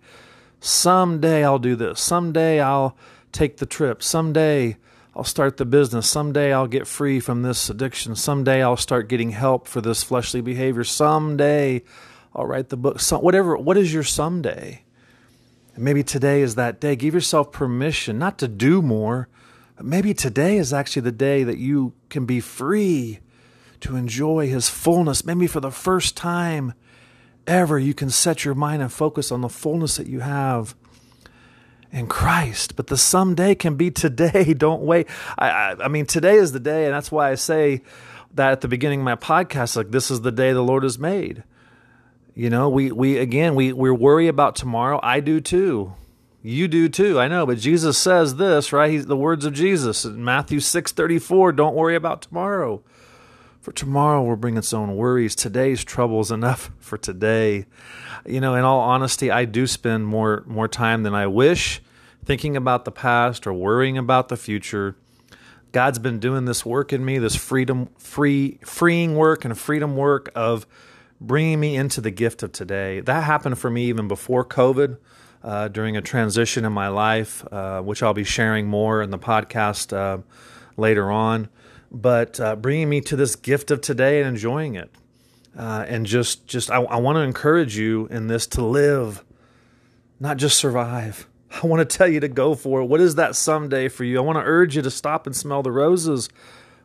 someday 0.59 1.45
I'll 1.45 1.61
do 1.61 1.77
this. 1.77 2.01
Someday 2.01 2.61
I'll 2.61 2.97
take 3.31 3.59
the 3.59 3.67
trip. 3.67 4.03
Someday 4.03 4.79
I'll 5.15 5.25
start 5.25 5.59
the 5.59 5.67
business. 5.67 6.09
Someday 6.09 6.53
I'll 6.53 6.67
get 6.67 6.87
free 6.87 7.21
from 7.21 7.43
this 7.43 7.69
addiction. 7.69 8.17
Someday 8.17 8.63
I'll 8.63 8.79
start 8.79 9.09
getting 9.09 9.31
help 9.31 9.69
for 9.69 9.83
this 9.83 10.03
fleshly 10.03 10.41
behavior. 10.41 10.85
Someday 10.85 11.83
I'll 12.35 12.47
write 12.47 12.71
the 12.71 12.79
book. 12.79 12.99
So, 12.99 13.19
whatever. 13.19 13.57
What 13.57 13.77
is 13.77 13.93
your 13.93 14.05
someday? 14.05 14.85
And 15.75 15.85
maybe 15.85 16.03
today 16.03 16.41
is 16.41 16.55
that 16.55 16.81
day. 16.81 16.97
Give 16.97 17.13
yourself 17.13 17.53
permission 17.53 18.19
not 18.19 18.39
to 18.39 18.49
do 18.49 18.81
more, 18.81 19.29
but 19.77 19.85
maybe 19.85 20.15
today 20.15 20.57
is 20.57 20.73
actually 20.73 21.03
the 21.03 21.13
day 21.13 21.45
that 21.45 21.59
you 21.59 21.93
can 22.09 22.25
be 22.25 22.41
free 22.41 23.21
to 23.81 23.97
enjoy 23.97 24.49
His 24.49 24.71
fullness. 24.71 25.27
Maybe 25.27 25.47
for 25.47 25.61
the 25.61 25.71
first 25.71 26.17
time 26.17 26.73
ever, 27.47 27.79
you 27.79 27.93
can 27.93 28.09
set 28.09 28.47
your 28.47 28.55
mind 28.55 28.81
and 28.81 28.91
focus 28.91 29.31
on 29.31 29.43
the 29.43 29.49
fullness 29.51 29.97
that 29.97 30.07
you 30.07 30.21
have 30.21 30.75
in 31.93 32.07
Christ. 32.07 32.75
But 32.75 32.89
the 32.89 32.97
someday 32.97 33.55
can 33.55 33.77
be 33.77 33.91
today. 33.91 34.55
Don't 34.57 34.83
wait. 34.83 35.09
I, 35.39 35.49
I, 35.49 35.85
I, 35.85 35.89
mean, 35.89 36.07
today 36.07 36.37
is 36.37 36.53
the 36.53 36.61
day, 36.61 36.87
and 36.87 36.95
that's 36.95 37.13
why 37.13 37.31
I 37.31 37.37
say 37.37 37.83
that 38.35 38.51
at 38.53 38.61
the 38.63 38.69
beginning 38.69 39.01
of 39.01 39.05
my 39.05 39.15
podcast, 39.17 39.77
like 39.77 39.91
this 39.91 40.11
is 40.11 40.23
the 40.23 40.33
day 40.33 40.53
the 40.53 40.63
Lord 40.63 40.83
has 40.83 40.99
made. 40.99 41.45
You 42.35 42.49
know, 42.49 42.71
we 42.71 42.91
we 42.91 43.19
again 43.19 43.55
we 43.55 43.75
we 43.75 43.91
worry 43.91 44.27
about 44.27 44.57
tomorrow. 44.57 44.99
I 45.03 45.21
do 45.21 45.41
too. 45.41 45.93
You 46.43 46.67
do 46.67 46.89
too. 46.89 47.21
I 47.21 47.29
know, 47.29 47.47
but 47.47 47.59
Jesus 47.59 47.99
says 47.99 48.37
this, 48.37 48.73
right? 48.73 48.91
He's 48.91 49.07
the 49.07 49.17
words 49.17 49.45
of 49.45 49.53
Jesus 49.53 50.07
in 50.07 50.25
Matthew 50.25 50.61
six 50.61 50.93
thirty 50.93 51.19
four. 51.19 51.53
Don't 51.53 51.77
worry 51.77 51.95
about 51.95 52.23
tomorrow. 52.23 52.83
For 53.63 53.71
tomorrow 53.71 54.25
will 54.25 54.35
bring 54.35 54.57
its 54.57 54.75
own 54.75 54.97
worries. 54.97 55.37
Today's 55.37 55.85
troubles 55.85 56.33
enough 56.33 56.73
for 56.81 56.99
today. 56.99 57.67
You 58.27 58.41
know, 58.41 58.57
in 58.57 58.65
all 58.65 58.81
honesty, 58.81 59.31
I 59.31 59.45
do 59.45 59.69
spend 59.69 60.05
more 60.05 60.43
more 60.47 60.67
time 60.67 61.05
than 61.05 61.15
I 61.15 61.29
wish 61.29 61.81
thinking 62.25 62.57
about 62.57 62.85
the 62.85 62.91
past 62.91 63.47
or 63.47 63.53
worrying 63.53 63.97
about 63.97 64.29
the 64.29 64.37
future. 64.37 64.97
God's 65.71 66.01
been 66.01 66.19
doing 66.19 66.45
this 66.45 66.67
work 66.67 66.93
in 66.93 67.05
me, 67.05 67.19
this 67.19 67.37
freedom 67.37 67.89
free 67.99 68.59
freeing 68.65 69.15
work 69.15 69.45
and 69.45 69.57
freedom 69.57 69.97
work 69.97 70.31
of 70.35 70.67
bringing 71.21 71.61
me 71.61 71.77
into 71.77 72.01
the 72.01 72.11
gift 72.11 72.43
of 72.43 72.51
today. 72.51 72.99
That 72.99 73.23
happened 73.23 73.61
for 73.61 73.71
me 73.71 73.85
even 73.85 74.09
before 74.09 74.45
COVID. 74.45 74.99
Uh, 75.45 75.67
during 75.67 75.97
a 75.97 76.01
transition 76.01 76.65
in 76.65 76.73
my 76.73 76.87
life, 76.87 77.45
uh, 77.53 77.81
which 77.81 78.01
I'll 78.01 78.15
be 78.15 78.23
sharing 78.23 78.69
more 78.69 79.03
in 79.03 79.11
the 79.11 79.19
podcast 79.19 79.93
uh, 79.93 80.23
later 80.77 81.11
on 81.11 81.49
but 81.93 82.41
uh, 82.41 82.57
bringing 82.57 82.89
me 82.89 83.03
to 83.03 83.17
this 83.17 83.37
gift 83.37 83.71
of 83.71 83.83
today 83.83 84.21
and 84.21 84.29
enjoying 84.29 84.75
it. 84.75 84.91
Uh, 85.57 85.85
and 85.87 86.07
just, 86.07 86.47
just 86.47 86.71
I, 86.71 86.83
I 86.83 86.97
want 86.97 87.17
to 87.17 87.21
encourage 87.21 87.77
you 87.77 88.09
in 88.11 88.27
this 88.27 88.47
to 88.49 88.65
live, 88.65 89.23
not 90.19 90.39
just 90.39 90.57
survive. 90.57 91.29
I 91.63 91.67
want 91.67 91.89
to 91.89 91.97
tell 91.97 92.09
you 92.09 92.21
to 92.21 92.29
go 92.29 92.55
for 92.55 92.81
it. 92.81 92.87
What 92.87 93.03
is 93.03 93.17
that 93.17 93.37
someday 93.37 93.89
for 93.89 94.05
you? 94.05 94.17
I 94.19 94.23
want 94.23 94.37
to 94.37 94.45
urge 94.45 94.75
you 94.75 94.83
to 94.83 94.91
stop 94.91 95.27
and 95.27 95.37
smell 95.37 95.63
the 95.63 95.71
roses. 95.71 96.31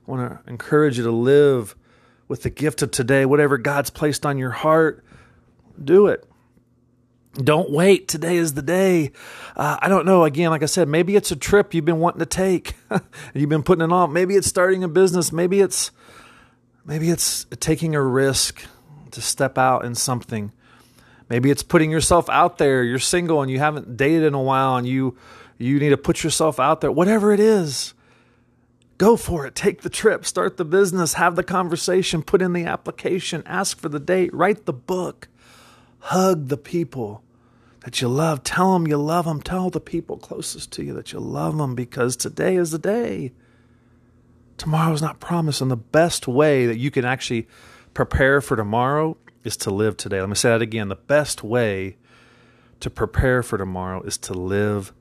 I 0.06 0.12
want 0.12 0.46
to 0.46 0.52
encourage 0.52 0.98
you 0.98 1.06
to 1.06 1.12
live 1.12 1.76
with 2.28 2.44
the 2.44 2.50
gift 2.50 2.82
of 2.82 2.92
today. 2.92 3.26
Whatever 3.26 3.58
God's 3.58 3.90
placed 3.90 4.26
on 4.26 4.38
your 4.38 4.52
heart, 4.52 5.06
do 5.82 6.08
it. 6.08 6.28
Don't 7.38 7.70
wait. 7.70 8.08
Today 8.08 8.38
is 8.38 8.56
the 8.56 8.64
day. 8.64 9.12
Uh, 9.56 9.78
I 9.80 9.90
don't 9.90 10.06
know. 10.06 10.24
Again, 10.24 10.50
like 10.50 10.64
I 10.64 10.68
said, 10.68 10.88
maybe 10.88 11.16
it's 11.16 11.32
a 11.32 11.36
trip 11.36 11.74
you've 11.74 11.86
been 11.86 12.00
wanting 12.00 12.20
to 12.20 12.26
take. 12.26 12.74
you've 13.34 13.50
been 13.50 13.64
putting 13.64 13.84
it 13.84 13.92
off. 13.92 14.10
Maybe 14.10 14.36
it's 14.36 14.48
starting 14.48 14.84
a 14.84 14.88
business. 14.88 15.32
Maybe 15.32 15.62
it's 15.62 15.92
maybe 16.84 17.10
it's 17.12 17.46
taking 17.60 17.94
a 17.94 18.02
risk 18.02 18.64
to 19.12 19.22
step 19.22 19.58
out 19.58 19.86
in 19.86 19.94
something. 19.94 20.52
Maybe 21.30 21.52
it's 21.52 21.62
putting 21.62 21.92
yourself 21.92 22.28
out 22.30 22.58
there. 22.58 22.84
You're 22.84 22.98
single 22.98 23.42
and 23.42 23.52
you 23.52 23.60
haven't 23.60 23.98
dated 23.98 24.24
in 24.24 24.34
a 24.34 24.42
while 24.42 24.76
and 24.76 24.88
you 24.88 25.16
you 25.60 25.80
need 25.80 25.90
to 25.90 25.98
put 25.98 26.24
yourself 26.24 26.60
out 26.60 26.82
there. 26.82 26.92
Whatever 26.92 27.34
it 27.34 27.40
is, 27.40 27.94
go 28.98 29.16
for 29.16 29.46
it. 29.46 29.54
Take 29.54 29.82
the 29.82 29.90
trip, 29.90 30.26
start 30.26 30.58
the 30.58 30.66
business, 30.66 31.14
have 31.14 31.36
the 31.36 31.44
conversation, 31.44 32.24
put 32.24 32.42
in 32.42 32.54
the 32.54 32.66
application, 32.66 33.44
ask 33.46 33.78
for 33.78 33.90
the 33.90 34.00
date, 34.00 34.34
write 34.34 34.66
the 34.66 34.74
book, 34.74 35.28
hug 36.00 36.48
the 36.48 36.58
people 36.58 37.24
that 37.82 38.02
you 38.02 38.08
love. 38.08 38.44
Tell 38.44 38.74
them 38.74 38.88
you 38.88 38.98
love 38.98 39.26
them. 39.26 39.42
Tell 39.42 39.70
the 39.70 39.80
people 39.80 40.18
closest 40.18 40.72
to 40.74 40.84
you 40.84 40.94
that 40.94 41.14
you 41.14 41.20
love 41.20 41.58
them 41.58 41.76
because 41.76 42.16
today 42.16 42.56
is 42.56 42.72
the 42.72 42.80
day. 42.80 43.32
Tomorrow's 44.58 45.02
not 45.02 45.20
promised. 45.20 45.62
And 45.62 45.70
the 45.70 45.76
best 45.76 46.28
way 46.28 46.66
that 46.66 46.78
you 46.78 46.92
can 46.92 47.06
actually 47.06 47.48
prepare 47.94 48.42
for 48.42 48.56
tomorrow 48.56 49.18
is 49.44 49.58
to 49.58 49.72
live 49.72 49.98
today. 49.98 50.20
Let 50.20 50.30
me 50.30 50.36
say 50.36 50.50
that 50.50 50.62
again. 50.62 50.90
The 50.90 50.96
best 50.96 51.44
way 51.44 51.98
to 52.80 52.90
prepare 52.90 53.44
for 53.44 53.58
tomorrow 53.58 54.02
is 54.04 54.18
to 54.20 54.34
live 54.34 54.94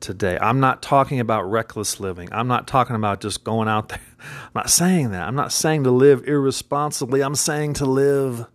today. 0.00 0.38
I'm 0.40 0.60
not 0.60 0.82
talking 0.82 1.20
about 1.20 1.50
reckless 1.50 2.00
living. 2.00 2.28
I'm 2.32 2.48
not 2.48 2.66
talking 2.66 2.96
about 2.96 3.20
just 3.20 3.44
going 3.44 3.68
out 3.68 3.88
there. 3.88 4.00
I'm 4.20 4.50
not 4.54 4.70
saying 4.70 5.10
that. 5.10 5.26
I'm 5.26 5.34
not 5.34 5.52
saying 5.52 5.84
to 5.84 5.90
live 5.90 6.26
irresponsibly. 6.26 7.22
I'm 7.22 7.34
saying 7.34 7.74
to 7.74 7.86
live 7.86 8.46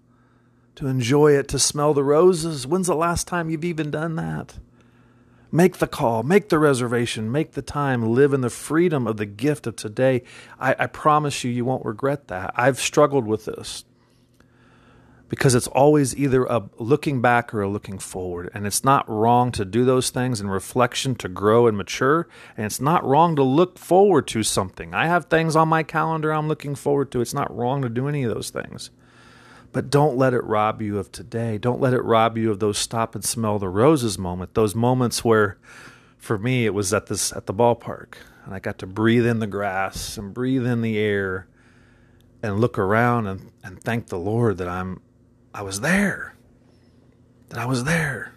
to 0.75 0.87
enjoy 0.87 1.33
it, 1.33 1.47
to 1.49 1.59
smell 1.59 1.93
the 1.93 2.03
roses. 2.03 2.65
When's 2.65 2.87
the 2.87 2.95
last 2.95 3.27
time 3.27 3.49
you've 3.49 3.65
even 3.65 3.91
done 3.91 4.15
that? 4.15 4.57
Make 5.51 5.79
the 5.79 5.87
call, 5.87 6.23
make 6.23 6.47
the 6.47 6.59
reservation, 6.59 7.29
make 7.29 7.51
the 7.51 7.61
time, 7.61 8.13
live 8.13 8.33
in 8.33 8.39
the 8.39 8.49
freedom 8.49 9.05
of 9.05 9.17
the 9.17 9.25
gift 9.25 9.67
of 9.67 9.75
today. 9.75 10.23
I, 10.59 10.75
I 10.79 10.87
promise 10.87 11.43
you, 11.43 11.51
you 11.51 11.65
won't 11.65 11.85
regret 11.85 12.29
that. 12.29 12.53
I've 12.55 12.79
struggled 12.79 13.27
with 13.27 13.45
this 13.45 13.83
because 15.31 15.55
it's 15.55 15.67
always 15.67 16.13
either 16.17 16.43
a 16.43 16.61
looking 16.77 17.21
back 17.21 17.53
or 17.53 17.61
a 17.61 17.69
looking 17.69 17.99
forward. 17.99 18.49
And 18.53 18.67
it's 18.67 18.83
not 18.83 19.09
wrong 19.09 19.53
to 19.53 19.63
do 19.63 19.85
those 19.85 20.09
things 20.09 20.41
in 20.41 20.49
reflection 20.49 21.15
to 21.15 21.29
grow 21.29 21.67
and 21.67 21.77
mature. 21.77 22.27
And 22.57 22.65
it's 22.65 22.81
not 22.81 23.05
wrong 23.05 23.37
to 23.37 23.43
look 23.43 23.77
forward 23.77 24.27
to 24.27 24.43
something. 24.43 24.93
I 24.93 25.07
have 25.07 25.25
things 25.25 25.55
on 25.55 25.69
my 25.69 25.83
calendar 25.83 26.33
I'm 26.33 26.49
looking 26.49 26.75
forward 26.75 27.11
to. 27.11 27.21
It's 27.21 27.33
not 27.33 27.55
wrong 27.55 27.81
to 27.81 27.87
do 27.87 28.09
any 28.09 28.23
of 28.23 28.33
those 28.33 28.49
things. 28.49 28.89
But 29.73 29.89
don't 29.89 30.17
let 30.17 30.33
it 30.33 30.43
rob 30.43 30.81
you 30.81 30.97
of 30.97 31.11
today. 31.11 31.57
Don't 31.57 31.79
let 31.79 31.93
it 31.93 32.03
rob 32.03 32.37
you 32.37 32.51
of 32.51 32.59
those 32.59 32.77
stop 32.77 33.15
and 33.15 33.23
smell 33.23 33.57
the 33.57 33.69
roses 33.69 34.17
moment. 34.17 34.53
Those 34.53 34.75
moments 34.75 35.23
where, 35.23 35.57
for 36.17 36.37
me, 36.37 36.65
it 36.65 36.73
was 36.73 36.93
at 36.93 37.05
this 37.07 37.31
at 37.31 37.45
the 37.45 37.53
ballpark, 37.53 38.15
and 38.45 38.53
I 38.53 38.59
got 38.59 38.77
to 38.79 38.87
breathe 38.87 39.25
in 39.25 39.39
the 39.39 39.47
grass 39.47 40.17
and 40.17 40.33
breathe 40.33 40.65
in 40.65 40.81
the 40.81 40.97
air, 40.97 41.47
and 42.43 42.59
look 42.59 42.77
around 42.77 43.27
and, 43.27 43.51
and 43.63 43.81
thank 43.81 44.07
the 44.07 44.19
Lord 44.19 44.57
that 44.57 44.67
I'm 44.67 45.01
I 45.53 45.61
was 45.61 45.79
there. 45.81 46.35
That 47.49 47.59
I 47.59 47.65
was 47.65 47.83
there. 47.85 48.33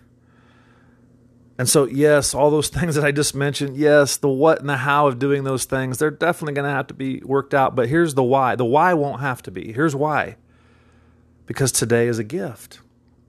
And 1.56 1.68
so, 1.68 1.84
yes, 1.84 2.34
all 2.34 2.50
those 2.50 2.68
things 2.76 2.94
that 2.94 3.04
I 3.04 3.10
just 3.10 3.34
mentioned, 3.34 3.76
yes, 3.76 4.16
the 4.16 4.28
what 4.28 4.60
and 4.60 4.68
the 4.68 4.76
how 4.76 5.08
of 5.08 5.18
doing 5.18 5.42
those 5.42 5.64
things, 5.64 5.98
they're 5.98 6.10
definitely 6.12 6.54
going 6.54 6.68
to 6.68 6.74
have 6.74 6.88
to 6.88 6.94
be 6.94 7.20
worked 7.24 7.54
out. 7.54 7.74
But 7.74 7.88
here's 7.88 8.14
the 8.14 8.22
why. 8.22 8.54
The 8.54 8.64
why 8.64 8.94
won't 8.94 9.20
have 9.20 9.42
to 9.42 9.50
be. 9.50 9.72
Here's 9.72 9.96
why 9.96 10.36
because 11.46 11.72
today 11.72 12.08
is 12.08 12.18
a 12.18 12.24
gift. 12.24 12.80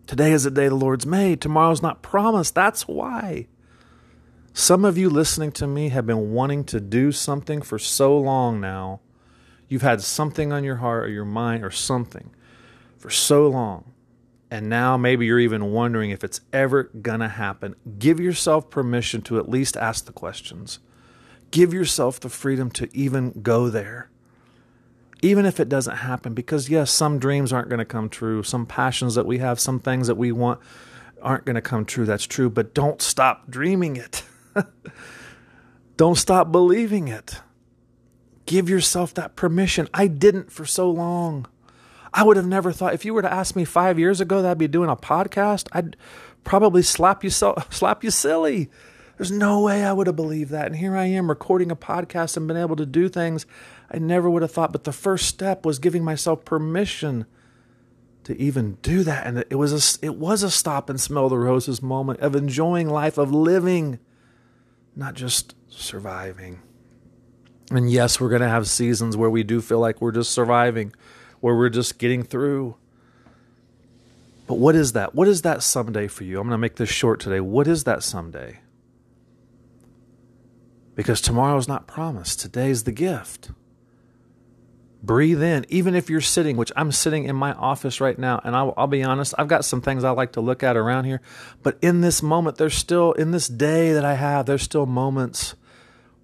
Today 0.07 0.31
is 0.31 0.45
a 0.45 0.51
day 0.51 0.67
the 0.67 0.75
Lord's 0.75 1.05
made. 1.05 1.41
Tomorrow's 1.41 1.81
not 1.81 2.01
promised. 2.01 2.53
That's 2.55 2.87
why. 2.87 3.47
Some 4.53 4.85
of 4.85 4.97
you 4.97 5.09
listening 5.09 5.51
to 5.53 5.67
me 5.67 5.89
have 5.89 6.05
been 6.05 6.31
wanting 6.31 6.63
to 6.65 6.79
do 6.79 7.11
something 7.11 7.61
for 7.61 7.79
so 7.79 8.17
long 8.17 8.61
now. 8.61 9.01
You've 9.67 9.81
had 9.81 10.01
something 10.01 10.53
on 10.53 10.63
your 10.63 10.77
heart 10.77 11.05
or 11.05 11.09
your 11.09 11.25
mind 11.25 11.65
or 11.65 11.71
something 11.71 12.33
for 12.97 13.09
so 13.09 13.47
long. 13.47 13.91
And 14.51 14.69
now 14.69 14.95
maybe 14.95 15.25
you're 15.25 15.39
even 15.39 15.71
wondering 15.71 16.11
if 16.11 16.23
it's 16.23 16.41
ever 16.53 16.83
going 16.83 17.19
to 17.19 17.27
happen. 17.27 17.75
Give 17.97 18.19
yourself 18.19 18.69
permission 18.69 19.21
to 19.23 19.39
at 19.39 19.49
least 19.49 19.75
ask 19.75 20.05
the 20.05 20.13
questions. 20.13 20.79
Give 21.51 21.73
yourself 21.73 22.19
the 22.19 22.29
freedom 22.29 22.69
to 22.71 22.95
even 22.95 23.41
go 23.41 23.69
there 23.69 24.09
even 25.25 25.47
if 25.47 25.59
it 25.59 25.67
doesn't 25.67 25.95
happen, 25.95 26.35
because 26.35 26.69
yes, 26.69 26.91
some 26.91 27.17
dreams 27.17 27.51
aren't 27.51 27.67
going 27.67 27.79
to 27.79 27.85
come 27.85 28.09
true, 28.09 28.43
some 28.43 28.67
passions 28.67 29.15
that 29.15 29.25
we 29.25 29.39
have, 29.39 29.59
some 29.59 29.79
things 29.79 30.05
that 30.05 30.15
we 30.15 30.31
want 30.31 30.59
aren't 31.19 31.45
going 31.45 31.55
to 31.55 31.61
come 31.61 31.83
true. 31.83 32.05
That's 32.05 32.27
true, 32.27 32.47
but 32.47 32.75
don't 32.75 33.01
stop 33.01 33.49
dreaming 33.49 33.95
it. 33.95 34.21
don't 35.97 36.17
stop 36.17 36.51
believing 36.51 37.07
it. 37.07 37.41
Give 38.45 38.69
yourself 38.69 39.15
that 39.15 39.35
permission. 39.35 39.89
I 39.95 40.05
didn't 40.05 40.51
for 40.51 40.63
so 40.63 40.91
long. 40.91 41.47
I 42.13 42.21
would 42.21 42.37
have 42.37 42.45
never 42.45 42.71
thought 42.71 42.93
if 42.93 43.03
you 43.03 43.15
were 43.15 43.23
to 43.23 43.33
ask 43.33 43.55
me 43.55 43.65
five 43.65 43.97
years 43.97 44.21
ago 44.21 44.43
that 44.43 44.51
I'd 44.51 44.57
be 44.59 44.67
doing 44.67 44.91
a 44.91 44.95
podcast, 44.95 45.67
I'd 45.71 45.97
probably 46.43 46.83
slap 46.83 47.23
you 47.23 47.31
so, 47.31 47.55
slap 47.71 48.03
you 48.03 48.11
silly. 48.11 48.69
There's 49.17 49.31
no 49.31 49.61
way 49.61 49.83
I 49.83 49.91
would 49.91 50.05
have 50.05 50.15
believed 50.15 50.51
that. 50.51 50.67
And 50.67 50.75
here 50.75 50.95
I 50.95 51.05
am 51.05 51.29
recording 51.29 51.71
a 51.71 51.75
podcast 51.75 52.37
and 52.37 52.47
been 52.47 52.57
able 52.57 52.75
to 52.75 52.85
do 52.85 53.09
things 53.09 53.47
I 53.91 53.99
never 53.99 54.29
would 54.29 54.41
have 54.41 54.51
thought. 54.51 54.71
But 54.71 54.83
the 54.83 54.91
first 54.91 55.27
step 55.27 55.65
was 55.65 55.79
giving 55.79 56.03
myself 56.03 56.45
permission 56.45 57.25
to 58.23 58.39
even 58.41 58.77
do 58.81 59.03
that. 59.03 59.27
And 59.27 59.45
it 59.49 59.55
was 59.55 59.97
a, 60.01 60.05
it 60.05 60.15
was 60.15 60.43
a 60.43 60.51
stop 60.51 60.89
and 60.89 60.99
smell 60.99 61.29
the 61.29 61.37
roses 61.37 61.81
moment 61.81 62.19
of 62.19 62.35
enjoying 62.35 62.89
life, 62.89 63.17
of 63.17 63.31
living, 63.31 63.99
not 64.95 65.13
just 65.13 65.55
surviving. 65.67 66.61
And 67.71 67.91
yes, 67.91 68.19
we're 68.19 68.29
going 68.29 68.41
to 68.41 68.49
have 68.49 68.67
seasons 68.67 69.17
where 69.17 69.29
we 69.29 69.43
do 69.43 69.61
feel 69.61 69.79
like 69.79 70.01
we're 70.01 70.11
just 70.11 70.31
surviving, 70.31 70.93
where 71.39 71.55
we're 71.55 71.69
just 71.69 71.97
getting 71.97 72.23
through. 72.23 72.75
But 74.47 74.55
what 74.59 74.75
is 74.75 74.93
that? 74.93 75.15
What 75.15 75.27
is 75.27 75.41
that 75.41 75.63
someday 75.63 76.07
for 76.07 76.23
you? 76.23 76.39
I'm 76.39 76.47
going 76.47 76.51
to 76.51 76.59
make 76.59 76.75
this 76.75 76.89
short 76.89 77.19
today. 77.19 77.39
What 77.39 77.67
is 77.67 77.83
that 77.85 78.03
someday? 78.03 78.59
because 80.95 81.21
tomorrow's 81.21 81.67
not 81.67 81.87
promised. 81.87 82.39
Today's 82.39 82.85
the 82.85 82.91
gift. 82.91 83.51
Breathe 85.05 85.43
in, 85.43 85.65
even 85.69 85.93
if 85.93 86.09
you're 86.09 86.21
sitting, 86.21 86.57
which 86.57 86.71
I'm 86.75 86.91
sitting 86.91 87.25
in 87.25 87.35
my 87.35 87.53
office 87.53 88.01
right 88.01 88.17
now, 88.17 88.41
and 88.43 88.55
I'll, 88.55 88.73
I'll, 88.75 88.87
be 88.87 89.03
honest, 89.03 89.33
I've 89.37 89.47
got 89.47 89.65
some 89.65 89.81
things 89.81 90.03
I 90.03 90.11
like 90.11 90.31
to 90.33 90.41
look 90.41 90.63
at 90.63 90.77
around 90.77 91.05
here. 91.05 91.21
But 91.63 91.77
in 91.81 92.01
this 92.01 92.23
moment, 92.23 92.57
there's 92.57 92.75
still, 92.75 93.11
in 93.13 93.31
this 93.31 93.47
day 93.47 93.93
that 93.93 94.05
I 94.05 94.15
have, 94.15 94.45
there's 94.45 94.63
still 94.63 94.85
moments 94.85 95.55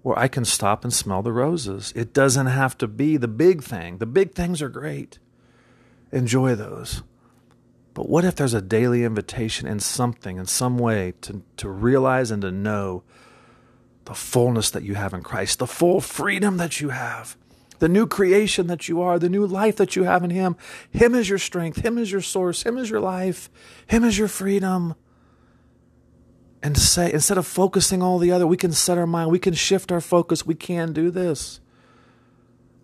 where 0.02 0.18
I 0.18 0.26
can 0.26 0.44
stop 0.44 0.84
and 0.84 0.92
smell 0.92 1.22
the 1.22 1.32
roses. 1.32 1.92
It 1.94 2.12
doesn't 2.12 2.46
have 2.46 2.76
to 2.78 2.88
be 2.88 3.16
the 3.16 3.28
big 3.28 3.62
thing. 3.62 3.98
The 3.98 4.06
big 4.06 4.34
things 4.34 4.60
are 4.60 4.68
great. 4.68 5.18
Enjoy 6.10 6.54
those. 6.54 7.02
But 7.94 8.08
what 8.08 8.24
if 8.24 8.36
there's 8.36 8.54
a 8.54 8.62
daily 8.62 9.04
invitation 9.04 9.68
in 9.68 9.80
something, 9.80 10.38
in 10.38 10.46
some 10.46 10.78
way, 10.78 11.14
to, 11.22 11.42
to 11.58 11.68
realize 11.68 12.30
and 12.30 12.42
to 12.42 12.50
know 12.50 13.04
the 14.06 14.14
fullness 14.14 14.70
that 14.70 14.82
you 14.82 14.94
have 14.94 15.14
in 15.14 15.22
Christ, 15.22 15.58
the 15.58 15.66
full 15.66 16.00
freedom 16.00 16.56
that 16.56 16.80
you 16.80 16.88
have, 16.88 17.36
the 17.82 17.88
new 17.88 18.06
creation 18.06 18.68
that 18.68 18.86
you 18.86 19.02
are, 19.02 19.18
the 19.18 19.28
new 19.28 19.44
life 19.44 19.74
that 19.74 19.96
you 19.96 20.04
have 20.04 20.22
in 20.22 20.30
Him. 20.30 20.54
Him 20.92 21.16
is 21.16 21.28
your 21.28 21.36
strength, 21.36 21.84
Him 21.84 21.98
is 21.98 22.12
your 22.12 22.20
source, 22.20 22.62
Him 22.62 22.78
is 22.78 22.88
your 22.88 23.00
life, 23.00 23.50
Him 23.88 24.04
is 24.04 24.16
your 24.16 24.28
freedom. 24.28 24.94
And 26.62 26.78
say, 26.78 27.12
instead 27.12 27.38
of 27.38 27.44
focusing 27.44 28.00
all 28.00 28.20
the 28.20 28.30
other, 28.30 28.46
we 28.46 28.56
can 28.56 28.70
set 28.70 28.98
our 28.98 29.06
mind, 29.08 29.32
we 29.32 29.40
can 29.40 29.54
shift 29.54 29.90
our 29.90 30.00
focus, 30.00 30.46
we 30.46 30.54
can 30.54 30.92
do 30.92 31.10
this 31.10 31.58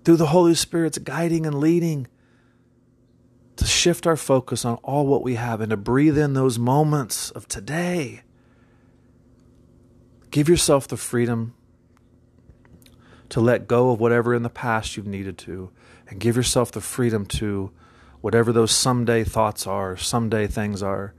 through 0.04 0.16
the 0.16 0.26
Holy 0.26 0.56
Spirit's 0.56 0.98
guiding 0.98 1.46
and 1.46 1.60
leading 1.60 2.08
to 3.54 3.66
shift 3.66 4.04
our 4.04 4.16
focus 4.16 4.64
on 4.64 4.78
all 4.82 5.06
what 5.06 5.22
we 5.22 5.36
have 5.36 5.60
and 5.60 5.70
to 5.70 5.76
breathe 5.76 6.18
in 6.18 6.34
those 6.34 6.58
moments 6.58 7.30
of 7.30 7.46
today. 7.46 8.22
Give 10.32 10.48
yourself 10.48 10.88
the 10.88 10.96
freedom 10.96 11.54
to 13.30 13.40
let 13.40 13.68
go 13.68 13.90
of 13.90 14.00
whatever 14.00 14.34
in 14.34 14.42
the 14.42 14.50
past 14.50 14.96
you've 14.96 15.06
needed 15.06 15.38
to, 15.38 15.70
and 16.08 16.20
give 16.20 16.36
yourself 16.36 16.72
the 16.72 16.80
freedom 16.80 17.26
to 17.26 17.70
whatever 18.20 18.52
those 18.52 18.72
someday 18.72 19.24
thoughts 19.24 19.66
are, 19.66 19.96
someday 19.96 20.46
things 20.46 20.82
are. 20.82 21.14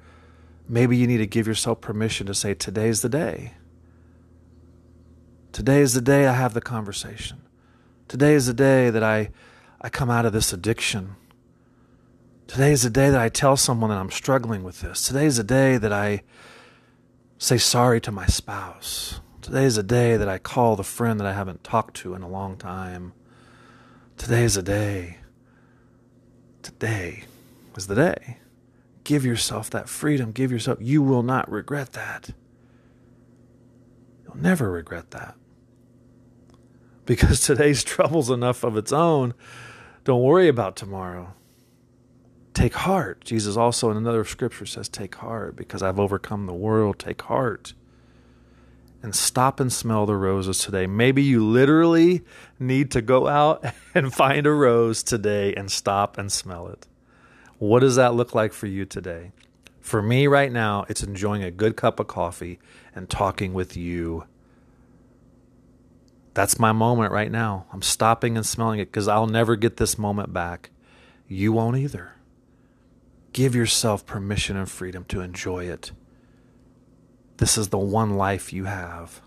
Maybe 0.68 0.98
you 0.98 1.08
need 1.08 1.18
to 1.18 1.28
give 1.28 1.48
yourself 1.48 1.82
permission 1.82 2.28
to 2.28 2.34
say, 2.34 2.54
Today's 2.54 3.02
the 3.02 3.10
day. 3.10 3.54
Today 5.52 5.82
is 5.82 5.94
the 5.94 6.02
day 6.02 6.28
I 6.28 6.34
have 6.34 6.54
the 6.54 6.62
conversation. 6.62 7.42
Today 8.08 8.34
is 8.34 8.48
the 8.48 8.54
day 8.54 8.90
that 8.90 9.04
I, 9.04 9.30
I 9.82 9.90
come 9.90 10.10
out 10.10 10.26
of 10.26 10.34
this 10.34 10.54
addiction. 10.54 11.16
Today 12.48 12.72
is 12.72 12.84
the 12.84 12.90
day 12.90 13.10
that 13.10 13.20
I 13.20 13.30
tell 13.30 13.58
someone 13.58 13.90
that 13.92 13.98
I'm 13.98 14.12
struggling 14.12 14.64
with 14.64 14.82
this. 14.82 15.08
Today 15.08 15.26
is 15.26 15.38
the 15.38 15.44
day 15.44 15.78
that 15.78 15.94
I 15.94 16.24
say 17.38 17.58
sorry 17.58 18.02
to 18.02 18.12
my 18.12 18.26
spouse. 18.26 19.22
Today 19.42 19.64
is 19.64 19.78
a 19.78 19.84
day 19.84 20.18
that 20.18 20.28
I 20.28 20.38
call 20.38 20.76
the 20.76 20.84
friend 20.84 21.20
that 21.20 21.28
I 21.28 21.34
haven't 21.34 21.64
talked 21.64 21.96
to 21.98 22.14
in 22.14 22.22
a 22.22 22.28
long 22.28 22.58
time. 22.58 23.14
Today 24.18 24.44
is 24.44 24.58
a 24.58 24.62
day. 24.62 25.18
Today 26.62 27.24
is 27.78 27.88
the 27.88 27.96
day. 27.96 28.38
Give 29.06 29.26
yourself 29.26 29.70
that 29.70 29.88
freedom. 29.88 30.34
Give 30.34 30.52
yourself, 30.52 30.80
you 30.82 31.02
will 31.02 31.24
not 31.24 31.50
regret 31.50 31.94
that. 31.94 32.32
You'll 34.26 34.38
never 34.38 34.70
regret 34.70 35.12
that. 35.12 35.36
Because 37.06 37.40
today's 37.46 37.84
trouble's 37.84 38.30
enough 38.30 38.64
of 38.64 38.76
its 38.76 38.92
own. 38.92 39.34
Don't 40.04 40.22
worry 40.22 40.50
about 40.50 40.76
tomorrow. 40.76 41.34
Take 42.54 42.74
heart. 42.74 43.24
Jesus 43.24 43.56
also 43.56 43.90
in 43.90 43.96
another 43.96 44.26
scripture 44.26 44.66
says, 44.66 44.90
Take 44.90 45.16
heart 45.16 45.56
because 45.56 45.82
I've 45.82 46.00
overcome 46.00 46.46
the 46.46 46.54
world. 46.54 47.00
Take 47.00 47.22
heart. 47.22 47.74
And 49.02 49.16
stop 49.16 49.60
and 49.60 49.72
smell 49.72 50.06
the 50.06 50.16
roses 50.16 50.60
today. 50.60 50.86
Maybe 50.86 51.24
you 51.24 51.46
literally 51.46 52.22
need 52.60 52.92
to 52.92 53.02
go 53.02 53.28
out 53.28 53.64
and 53.96 54.14
find 54.14 54.46
a 54.46 54.52
rose 54.52 55.04
today 55.04 55.54
and 55.54 55.72
stop 55.72 56.18
and 56.18 56.32
smell 56.32 56.68
it. 56.68 56.88
What 57.60 57.80
does 57.80 57.96
that 57.96 58.14
look 58.14 58.36
like 58.36 58.54
for 58.54 58.68
you 58.68 58.86
today? 58.86 59.32
For 59.80 60.02
me 60.02 60.28
right 60.28 60.52
now, 60.52 60.86
it's 60.90 61.02
enjoying 61.04 61.44
a 61.44 61.52
good 61.52 61.76
cup 61.76 62.00
of 62.00 62.08
coffee 62.08 62.60
and 62.94 63.10
talking 63.10 63.54
with 63.54 63.76
you. 63.76 64.26
That's 66.34 66.60
my 66.60 66.72
moment 66.72 67.12
right 67.12 67.32
now. 67.32 67.66
I'm 67.74 67.82
stopping 67.82 68.38
and 68.38 68.46
smelling 68.46 68.80
it 68.80 68.86
because 68.86 69.08
I'll 69.08 69.28
never 69.28 69.56
get 69.56 69.78
this 69.78 69.98
moment 69.98 70.32
back. 70.32 70.70
You 71.28 71.52
won't 71.54 71.78
either. 71.78 72.14
Give 73.34 73.56
yourself 73.56 74.06
permission 74.06 74.58
and 74.58 74.70
freedom 74.70 75.06
to 75.06 75.22
enjoy 75.22 75.66
it. 75.66 75.92
This 77.40 77.58
is 77.58 77.70
the 77.70 77.78
one 77.78 78.16
life 78.16 78.54
you 78.54 78.66
have. 78.66 79.22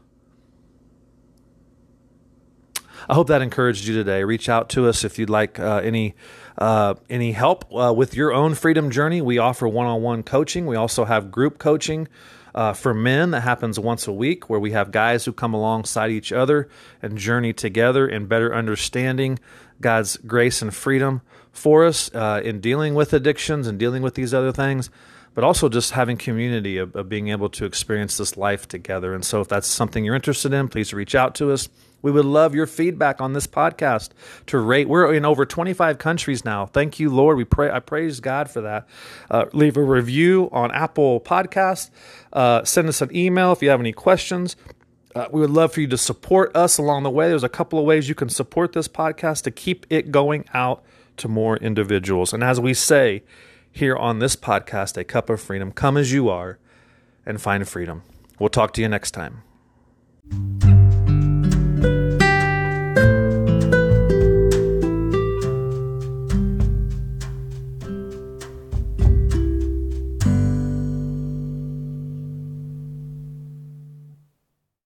I 3.09 3.15
hope 3.15 3.29
that 3.29 3.43
encouraged 3.43 3.87
you 3.87 3.95
today. 3.95 4.23
Reach 4.23 4.49
out 4.49 4.69
to 4.71 4.87
us 4.87 5.03
if 5.03 5.19
you'd 5.19 5.31
like 5.31 5.59
uh, 5.59 5.81
any 5.83 6.15
uh, 6.59 6.95
any 7.09 7.33
help 7.33 7.65
uh, 7.75 7.93
with 7.97 8.15
your 8.15 8.33
own 8.33 8.55
freedom 8.55 8.91
journey. 8.91 9.21
We 9.21 9.39
offer 9.39 9.67
one-on-one 9.67 10.23
coaching. 10.23 10.67
We 10.67 10.77
also 10.77 11.05
have 11.05 11.31
group 11.31 11.59
coaching 11.59 12.09
Uh, 12.55 12.75
for 12.75 12.93
men, 12.93 13.31
that 13.31 13.41
happens 13.41 13.79
once 13.79 14.07
a 14.07 14.13
week, 14.13 14.51
where 14.51 14.61
we 14.61 14.73
have 14.73 14.91
guys 14.91 15.25
who 15.25 15.33
come 15.33 15.57
alongside 15.57 16.11
each 16.11 16.33
other 16.33 16.69
and 17.01 17.17
journey 17.17 17.55
together 17.55 18.07
in 18.07 18.27
better 18.27 18.55
understanding 18.55 19.39
God's 19.81 20.19
grace 20.19 20.61
and 20.61 20.75
freedom 20.75 21.23
for 21.51 21.83
us 21.87 22.11
uh, 22.15 22.43
in 22.45 22.61
dealing 22.61 22.95
with 22.95 23.15
addictions 23.15 23.67
and 23.67 23.79
dealing 23.79 24.03
with 24.03 24.15
these 24.17 24.35
other 24.37 24.53
things 24.53 24.91
but 25.35 25.45
also 25.45 25.69
just 25.69 25.93
having 25.93 26.17
community 26.17 26.79
of, 26.79 26.95
of, 26.95 27.09
being 27.09 27.29
able 27.29 27.49
to 27.49 27.65
experience 27.65 28.17
this 28.17 28.37
life 28.37 28.69
together. 28.69 29.15
And 29.15 29.25
so, 29.25 29.41
if 29.41 29.49
that's 29.49 29.67
something 29.67 30.05
you're 30.05 30.15
interested 30.15 30.53
in, 30.53 30.69
please 30.69 30.93
reach 30.93 31.15
out 31.15 31.35
to 31.37 31.53
us. 31.53 31.69
We 32.03 32.11
would 32.11 32.25
love 32.25 32.55
your 32.55 32.67
feedback 32.67 33.21
on 33.21 33.33
this 33.33 33.47
podcast 33.47 34.11
to 34.47 34.59
rate. 34.59 34.89
We're 34.89 35.15
in 35.15 35.25
over 35.25 35.47
25 35.47 35.99
countries 35.99 36.45
now. 36.45 36.67
Thank 36.67 36.99
you, 36.99 37.11
Lord. 37.11 37.37
We 37.37 37.45
pray. 37.45 37.71
I 37.71 37.79
praise 37.79 38.19
God 38.19 38.51
for 38.51 38.61
that. 38.63 38.89
Uh, 39.31 39.45
leave 39.53 39.77
a 39.77 39.83
review 39.83 40.49
on 40.53 40.73
Apple 40.73 41.21
Podcast. 41.21 41.91
Uh, 42.33 42.65
send 42.65 42.89
us 42.89 43.01
an 43.01 43.15
email 43.15 43.53
if 43.53 43.63
you 43.63 43.71
have 43.71 43.81
any 43.81 43.93
questions. 43.93 44.57
Uh, 45.15 45.29
we 45.31 45.41
would 45.41 45.51
love 45.51 45.73
for 45.73 45.81
you 45.81 45.87
to 45.87 45.99
support 45.99 46.55
us 46.57 46.79
along 46.79 47.05
the 47.05 47.11
way. 47.11 47.29
There's 47.29 47.45
a 47.45 47.49
couple 47.49 47.79
of 47.79 47.85
ways 47.85 48.09
you 48.09 48.15
can 48.15 48.31
support 48.31 48.73
this 48.73 48.89
podcast 48.89 49.43
to 49.43 49.51
keep 49.51 49.87
it 49.91 50.11
going 50.11 50.45
out 50.55 50.83
to 51.19 51.29
more 51.29 51.57
individuals. 51.59 52.33
And 52.33 52.43
as 52.43 52.59
we 52.59 52.75
say 52.75 53.23
here 53.73 53.97
on 53.97 54.19
this 54.19 54.37
podcast, 54.37 54.97
A 54.97 55.05
Cup 55.05 55.31
of 55.31 55.41
Freedom, 55.41 55.73
come 55.73 55.97
as 55.97 56.13
you 56.13 56.29
are 56.29 56.59
and 57.25 57.41
find 57.41 57.67
freedom. 57.67 58.03
We'll 58.39 58.51
talk 58.51 58.73
to 58.75 58.83
you 58.83 58.89
next 58.89 59.13
time. 59.13 59.43